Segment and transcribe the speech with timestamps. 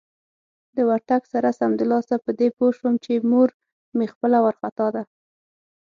[0.75, 3.49] د ورتګ سره سمدلاسه په دې پوه شوم چې مور
[3.97, 5.03] مې خپله وارخطا ده.